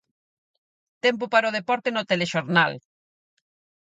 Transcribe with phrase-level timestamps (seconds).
[1.05, 2.73] Tempo para o deporte no telexornal.